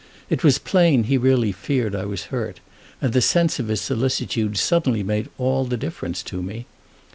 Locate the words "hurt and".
2.33-3.13